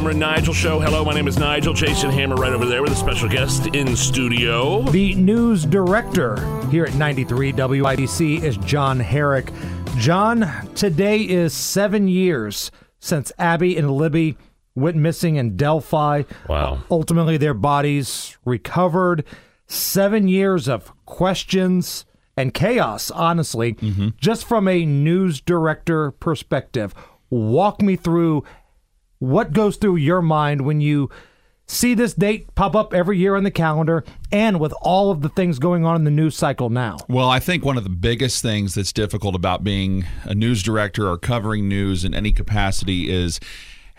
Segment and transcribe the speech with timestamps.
[0.00, 0.80] Hammer and Nigel show.
[0.80, 1.74] Hello, my name is Nigel.
[1.74, 4.80] Jason Hammer right over there with a special guest in studio.
[4.84, 6.38] The news director
[6.68, 9.52] here at 93 WIBC is John Herrick.
[9.98, 14.38] John, today is seven years since Abby and Libby
[14.74, 16.22] went missing in Delphi.
[16.48, 16.80] Wow.
[16.90, 19.22] Ultimately, their bodies recovered.
[19.66, 22.06] Seven years of questions
[22.38, 24.08] and chaos, honestly, mm-hmm.
[24.16, 26.94] just from a news director perspective.
[27.28, 28.44] Walk me through
[29.20, 31.08] what goes through your mind when you
[31.66, 34.02] see this date pop up every year on the calendar
[34.32, 36.96] and with all of the things going on in the news cycle now.
[37.08, 41.08] Well, I think one of the biggest things that's difficult about being a news director
[41.08, 43.38] or covering news in any capacity is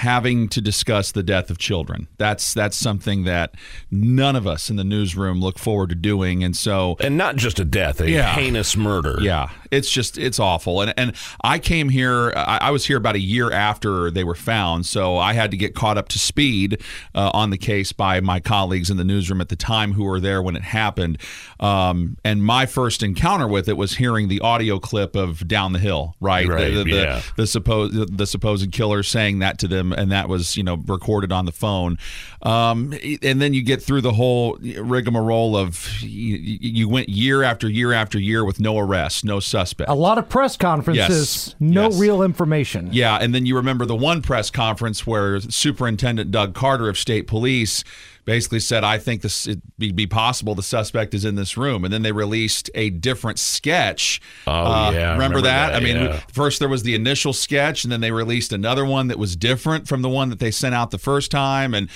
[0.00, 2.06] having to discuss the death of children.
[2.18, 3.54] That's that's something that
[3.90, 7.58] none of us in the newsroom look forward to doing and so And not just
[7.58, 8.34] a death, a Yeah.
[8.34, 9.16] heinous murder.
[9.22, 10.82] yeah, it's just it's awful.
[10.82, 12.32] And and I came here.
[12.36, 15.56] I, I was here about a year after they were found, so I had to
[15.56, 16.82] get caught up to speed
[17.14, 20.20] uh, on the case by my colleagues in the newsroom at the time who were
[20.20, 21.16] there when it happened.
[21.58, 25.78] Um, and my first encounter with it was hearing the audio clip of "Down the
[25.78, 26.46] Hill," right?
[26.46, 27.22] Right, The, the, yeah.
[27.36, 30.76] the, the supposed the supposed killer saying that to them, and that was you know
[30.86, 31.98] recorded on the phone.
[32.42, 37.68] Um, and then you get through the whole rigmarole of you, you went year after
[37.68, 39.90] year after year with no arrests, no suspect.
[39.90, 41.08] A lot of press conferences,
[41.48, 41.54] Yes.
[41.58, 41.98] no Yes.
[41.98, 42.88] real information.
[42.92, 47.26] Yeah, and then you remember the one press conference where Superintendent Doug Carter of State
[47.26, 47.82] Police
[48.26, 51.84] basically said, "I think this it be, be possible the suspect is in this room,"
[51.84, 54.20] and then they released a different sketch.
[54.46, 55.68] Oh, Uh, yeah, remember, remember that?
[55.72, 56.20] that, I mean, yeah.
[56.30, 59.88] first there was the initial sketch, and then they released another one that was different
[59.88, 61.88] from the one that they sent out the first time, and.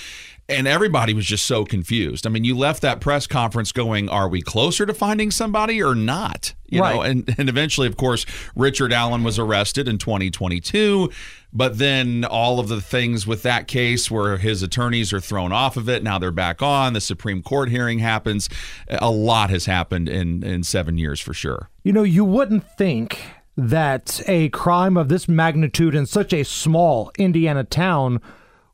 [0.51, 2.27] And everybody was just so confused.
[2.27, 5.95] I mean, you left that press conference going, "Are we closer to finding somebody or
[5.95, 7.09] not?" You know, Right.
[7.11, 11.09] and and eventually, of course, Richard Allen was arrested in 2022.
[11.53, 15.75] But then all of the things with that case where his attorneys are thrown off
[15.75, 16.93] of it, now they're back on.
[16.93, 18.47] The Supreme Court hearing happens.
[18.87, 21.69] A lot has happened in in seven years for sure.
[21.83, 23.19] You know, you wouldn't think
[23.57, 28.21] that a crime of this magnitude in such a small Indiana town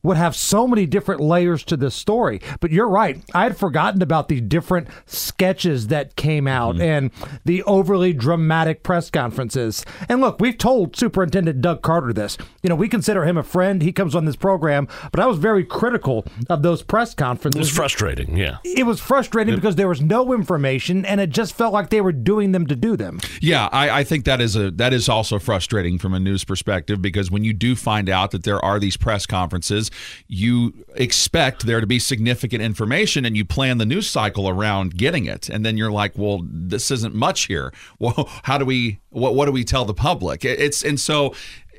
[0.07, 2.41] would have so many different layers to this story.
[2.59, 3.21] But you're right.
[3.33, 6.81] I had forgotten about the different sketches that came out Mm-hmm.
[6.81, 7.11] and
[7.45, 9.85] the overly dramatic press conferences.
[10.09, 12.37] And look, we've told Superintendent Doug Carter this.
[12.63, 13.81] You know, we consider him a friend.
[13.81, 17.57] He comes on this program, but I was very critical of those press conferences.
[17.57, 18.57] It was frustrating, yeah.
[18.63, 22.11] it was frustrating because there was no information and it just felt like they were
[22.11, 23.19] doing them to do them.
[23.41, 27.01] Yeah, I, I think that is a that is also frustrating from a news perspective
[27.01, 29.89] because when you do find out that there are these press conferences,
[30.27, 35.25] you expect there to be significant information and you plan the news cycle around getting
[35.25, 37.73] it, and then you're like, well, this isn't much here.
[37.99, 40.45] Well, how do we what what do we tell the public?
[40.45, 41.33] It's and so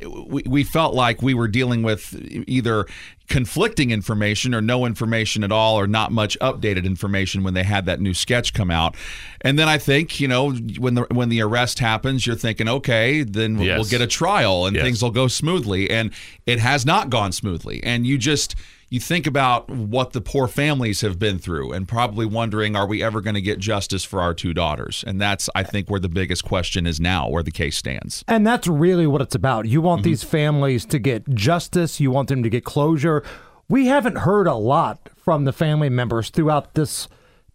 [0.07, 2.15] we, we felt like we were dealing with
[2.47, 2.87] either
[3.29, 7.85] conflicting information or no information at all or not much updated information when they had
[7.87, 8.97] that new sketch come out.
[9.43, 13.23] And then i think you know when the when the arrest happens you're thinking okay
[13.23, 14.85] then we'll, we'll get a trial and Yes.
[14.85, 15.91] things will go smoothly.
[15.91, 16.13] And
[16.47, 17.83] it has not gone smoothly.
[17.83, 18.55] And you just
[18.91, 23.03] you think about what the poor families have been through and probably wondering are we
[23.03, 25.05] ever going to get justice for our two daughters?
[25.07, 28.25] And that's i think where the biggest question is now where the case stands.
[28.27, 29.67] And that's really what it's about.
[29.67, 30.11] You want mm-hmm.
[30.11, 33.18] these families to get justice, you want them to get closure.
[33.69, 37.09] We haven't heard a lot from the family members throughout this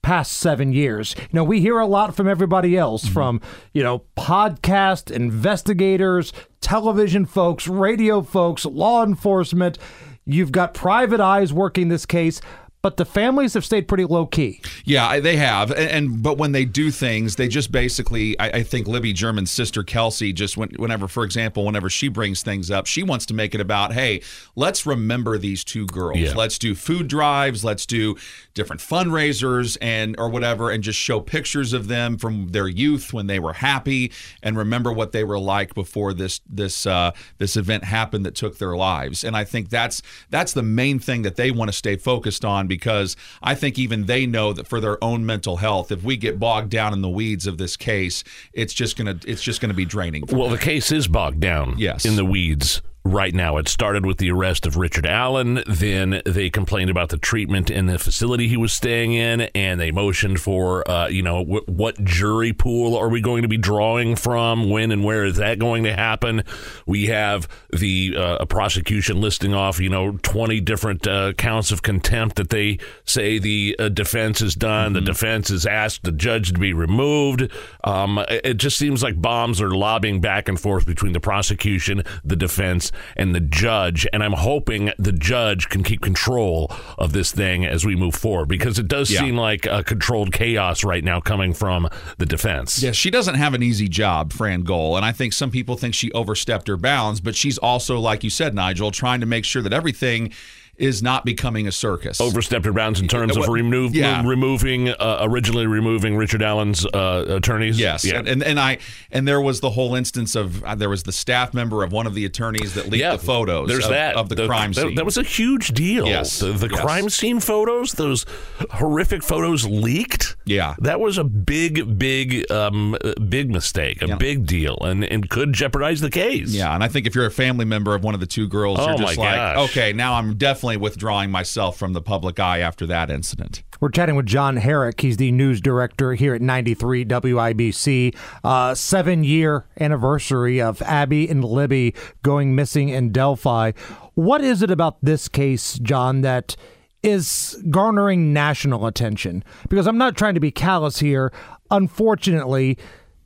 [0.03, 1.15] past seven years.
[1.17, 3.13] You know, we hear a lot from everybody else mm-hmm.
[3.13, 3.41] from,
[3.73, 6.31] you know, podcast investigators,
[6.61, 9.79] television folks, radio folks, law enforcement.
[10.25, 12.41] You've got private eyes working this case,
[12.83, 14.61] but the families have stayed pretty low key.
[14.83, 18.37] Yeah, they have, and, and but when they do things, they just basically.
[18.39, 22.43] I, I think Libby German's sister Kelsey just went, whenever, for example, whenever she brings
[22.43, 24.21] things up, she wants to make it about, hey,
[24.55, 26.19] let's remember these two girls.
[26.19, 26.33] Yeah.
[26.35, 27.63] Let's do food drives.
[27.63, 28.17] Let's do
[28.53, 33.27] different fundraisers and or whatever, and just show pictures of them from their youth when
[33.27, 34.11] they were happy,
[34.43, 38.57] and remember what they were like before this this uh, this event happened that took
[38.57, 39.23] their lives.
[39.23, 42.67] And I think that's that's the main thing that they want to stay focused on
[42.77, 46.39] because I think even they know that for their own mental health, if we get
[46.39, 48.23] bogged down in the weeds of this case,
[48.53, 50.25] it's just gonna it's just gonna be draining.
[50.25, 52.05] for Well, the case is bogged down Yes.
[52.05, 53.57] in the weeds right now.
[53.57, 55.61] It started with the arrest of Richard Allen.
[55.67, 59.91] Then they complained about the treatment in the facility he was staying in, and they
[59.91, 64.15] motioned for, uh, you know, wh- what jury pool are we going to be drawing
[64.15, 64.69] from?
[64.69, 66.43] When and where is that going to happen?
[66.85, 71.81] We have the uh, a prosecution listing off, you know, 20 different uh, counts of
[71.81, 74.93] contempt that they say the uh, defense has done.
[74.93, 77.51] The defense has asked the judge to be removed.
[77.83, 82.03] Um, it it just seems like bombs are lobbying back and forth between the prosecution,
[82.23, 84.07] the defense, and the judge.
[84.13, 88.47] And I'm hoping the judge can keep control of this thing as we move forward
[88.47, 89.19] because it does Yeah.
[89.21, 92.81] seem like a controlled chaos right now coming from the defense.
[92.81, 95.93] Yeah, she doesn't have an easy job, Fran Gull, and I think some people think
[95.93, 99.61] she overstepped her bounds, but she's also, like you said, Nigel, trying to make sure
[99.61, 100.31] that everything
[100.77, 102.19] is not becoming a circus.
[102.19, 104.23] Overstepped her bounds in terms of remove, yeah.
[104.25, 107.79] removing, uh, originally removing Richard Allen's uh, attorneys.
[107.79, 108.19] Yes, Yeah.
[108.19, 108.79] and, and and I
[109.11, 112.07] and there was the whole instance of uh, there was the staff member of one
[112.07, 113.67] of the attorneys that leaked the photos.
[113.67, 114.95] There's of, that of the, crime that, scene.
[114.95, 116.07] That was a huge deal.
[116.07, 116.79] Yes, the, the yes.
[116.79, 118.25] crime scene photos, those
[118.71, 120.35] horrific photos leaked.
[120.45, 120.75] Yeah.
[120.79, 122.97] that was a big, big, um,
[123.29, 126.49] big mistake, a big deal, and and could jeopardize the case.
[126.51, 128.79] yeah, and I think if you're a family member of one of the two girls,
[128.79, 129.69] Oh, you're just like, gosh.
[129.69, 133.63] okay, now I'm definitely withdrawing myself from the public eye after that incident.
[133.79, 135.01] We're chatting with John Herrick.
[135.01, 138.15] He's the news director here at 93 WIBC.
[138.43, 143.71] Uh, seven year anniversary of Abby and Libby going missing in Delphi.
[144.13, 146.55] What is it about this case, John, that
[147.03, 149.43] is garnering national attention?
[149.69, 151.31] Because I'm not trying to be callous here.
[151.69, 152.77] Unfortunately,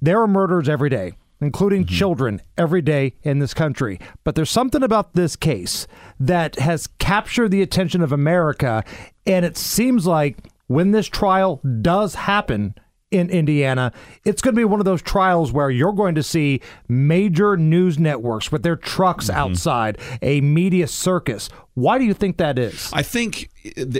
[0.01, 1.95] there are murders every day including mm-hmm.
[1.95, 4.00] children every day in this country.
[4.24, 5.88] But there's something about this case
[6.19, 8.83] that has captured the attention of America.
[9.25, 10.38] And it seems like
[10.68, 12.75] when this trial does happen
[13.12, 13.94] in Indiana,
[14.25, 17.97] it's going to be one of those trials where you're going to see major news
[17.97, 19.39] networks with their trucks mm-hmm.
[19.39, 21.50] outside, a media circus.
[21.77, 22.89] Why do you think that is?
[22.91, 23.51] I think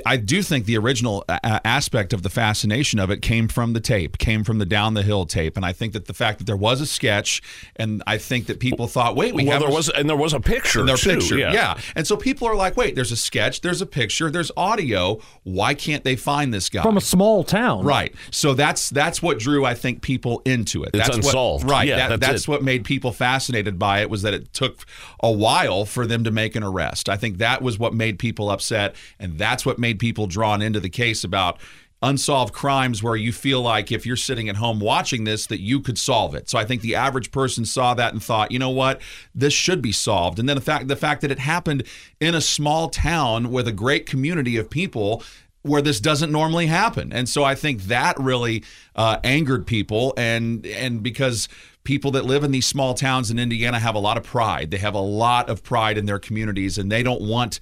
[0.03, 3.79] I do think the original uh, aspect of the fascination of it came from the
[3.79, 6.45] tape, came from the down the hill tape, and I think that the fact that
[6.45, 7.39] there was a sketch,
[7.75, 10.18] and I think that people thought, wait, we well, have there a- was, and there
[10.18, 10.79] was a picture.
[10.79, 11.38] in their too, picture.
[11.38, 11.53] Yeah.
[11.53, 11.77] Yeah.
[11.95, 15.19] And so people are like, wait, there's a sketch, there's a picture, there's audio.
[15.44, 16.81] Why can't they find this guy?
[16.81, 17.85] From a small town.
[17.85, 18.15] Right.
[18.31, 20.95] So that's that's what drew I think people into it.
[20.95, 21.65] It's that's unsolved.
[21.65, 21.88] What, right.
[21.88, 22.47] Yeah, that- that's that's it.
[22.47, 24.83] what made people fascinated by it was that it took
[25.21, 27.07] a while for them to make an arrest.
[27.07, 30.79] I think that was what made people upset and that's what made people drawn into
[30.79, 31.59] the case about
[32.01, 35.81] unsolved crimes where you feel like if you're sitting at home watching this that you
[35.81, 36.49] could solve it.
[36.49, 39.01] So I think the average person saw that and thought, "You know what?
[39.33, 41.83] This should be solved." And then the fact the fact that it happened
[42.19, 45.23] in a small town with a great community of people
[45.63, 47.11] where this doesn't normally happen.
[47.11, 48.63] And so I think that really
[48.95, 51.49] uh, angered people and and because
[51.87, 54.71] people that live in these small towns in Indiana have a lot of pride.
[54.71, 57.61] They have a lot of pride in their communities and they don't want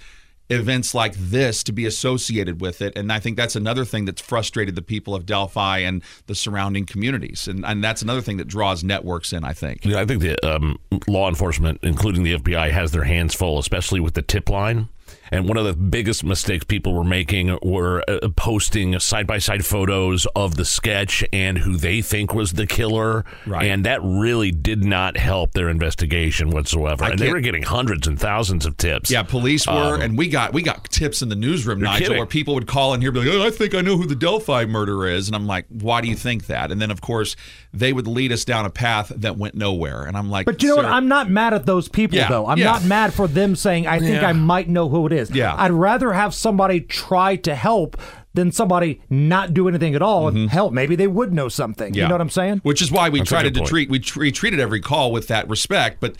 [0.50, 4.22] events like this to be associated with it and i think that's another thing that's
[4.22, 8.48] frustrated the people of delphi and the surrounding communities and, and that's another thing that
[8.48, 10.77] draws networks in i think Yeah, I think the um,
[11.07, 14.88] law enforcement, including the FBI, has their hands full, especially with the tip line.
[15.31, 19.66] And one of the biggest mistakes people were making were uh, posting side by side
[19.66, 23.25] photos of the sketch and who they think was the killer.
[23.45, 23.66] Right.
[23.66, 27.06] And that really did not help their investigation whatsoever.
[27.06, 29.10] and they were getting hundreds and thousands of tips.
[29.10, 32.18] Yeah, police were, Um, and we got we got tips in the newsroom, Nigel, kidding.
[32.18, 34.06] where people would call in here, and be like, "Oh, I think I know who
[34.06, 37.01] the Delphi murderer is," and I'm like, "Why do you think that?" And then, of
[37.01, 37.36] course,
[37.74, 40.69] they would lead us down a path that went nowhere, and I'm like, But you
[40.69, 40.86] know what?
[40.86, 42.48] I'm not mad at those people, Yeah, though.
[42.48, 42.66] I'm yeah.
[42.66, 44.27] not mad for them saying, I think Yeah.
[44.30, 45.15] I might know who it is.
[45.32, 45.56] Yeah.
[45.58, 47.98] I'd rather have somebody try to help
[48.34, 50.74] than somebody not do anything at all and help.
[50.74, 51.94] Maybe they would know something.
[51.94, 52.10] You Mm-hmm.
[52.10, 52.60] Know what I'm saying?
[52.64, 53.68] Which is why we That's tried to point.
[53.70, 56.16] treat we, tr- we treated every call with that respect, but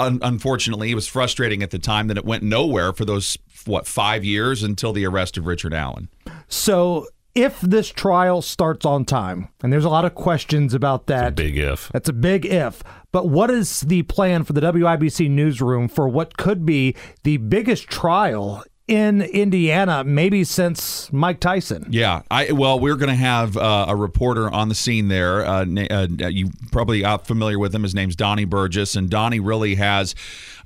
[0.00, 3.86] un- unfortunately, it was frustrating at the time that it went nowhere for those what
[3.86, 6.08] five years until the arrest of Richard Allen.
[6.48, 11.34] So if this trial starts on time, and there's a lot of questions about that.
[11.34, 11.88] Big if.
[11.92, 12.82] That's a big if.
[13.12, 16.94] But what is the plan for the WIBC newsroom for what could be
[17.24, 21.86] the biggest trial in Indiana, maybe since Mike Tyson?
[21.90, 25.46] Yeah, I well, we're going to have uh, a reporter on the scene there.
[25.46, 27.84] Uh, uh, you probably are familiar with him.
[27.84, 30.16] His name's Donnie Burgess, and Donnie really has.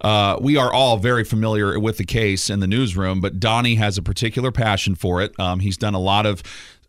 [0.00, 3.98] Uh, we are all very familiar with the case in the newsroom, but Donnie has
[3.98, 5.38] a particular passion for it.
[5.38, 6.42] Um, he's done a lot of.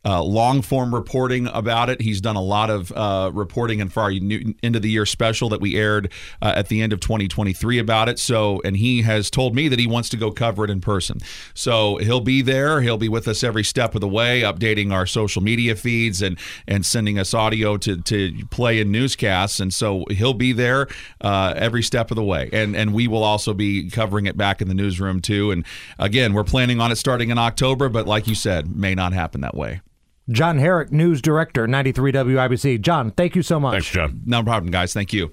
[0.06, 2.02] Uh, long form reporting about it.
[2.02, 5.06] He's done a lot of uh, reporting in for our new, end of the year
[5.06, 8.20] special that we aired uh, at the end of 2023 about it.
[8.20, 11.20] So, and he has told me that he wants to go cover it in person.
[11.54, 12.82] So he'll be there.
[12.82, 16.38] He'll be with us every step of the way, updating our social media feeds and
[16.68, 19.60] and sending us audio to to play in newscasts.
[19.60, 20.88] And so he'll be there
[21.22, 22.50] uh, every step of the way.
[22.54, 25.52] And and we will also be covering it back in the newsroom too.
[25.52, 25.66] And
[25.98, 29.42] again, we're planning on it starting in October, but like you said, may not happen
[29.42, 29.82] that way.
[30.30, 32.82] John Herrick, news director, 93 WIBC.
[32.82, 33.74] John, thank you so much.
[33.74, 34.22] Thanks, John.
[34.26, 34.94] No problem, guys.
[34.94, 35.32] Thank you.